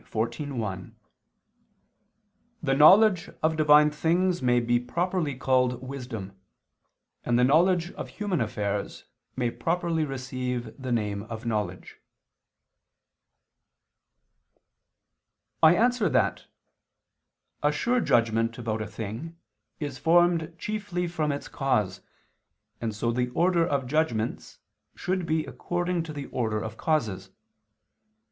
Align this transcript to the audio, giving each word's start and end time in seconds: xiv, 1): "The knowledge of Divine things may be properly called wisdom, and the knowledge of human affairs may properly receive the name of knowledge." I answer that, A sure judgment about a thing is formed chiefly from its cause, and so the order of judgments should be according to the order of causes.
xiv, 0.11 0.51
1): 0.55 0.95
"The 2.63 2.73
knowledge 2.73 3.29
of 3.43 3.55
Divine 3.55 3.91
things 3.91 4.41
may 4.41 4.59
be 4.59 4.79
properly 4.79 5.35
called 5.35 5.79
wisdom, 5.83 6.35
and 7.23 7.37
the 7.37 7.43
knowledge 7.43 7.91
of 7.91 8.09
human 8.09 8.41
affairs 8.41 9.05
may 9.35 9.51
properly 9.51 10.03
receive 10.03 10.75
the 10.81 10.91
name 10.91 11.21
of 11.29 11.45
knowledge." 11.45 11.99
I 15.61 15.75
answer 15.75 16.09
that, 16.09 16.47
A 17.61 17.71
sure 17.71 17.99
judgment 17.99 18.57
about 18.57 18.81
a 18.81 18.87
thing 18.87 19.37
is 19.79 19.99
formed 19.99 20.55
chiefly 20.57 21.07
from 21.07 21.31
its 21.31 21.47
cause, 21.47 22.01
and 22.81 22.95
so 22.95 23.11
the 23.11 23.29
order 23.35 23.67
of 23.67 23.85
judgments 23.85 24.57
should 24.95 25.27
be 25.27 25.45
according 25.45 26.01
to 26.05 26.11
the 26.13 26.25
order 26.31 26.59
of 26.59 26.75
causes. 26.75 27.29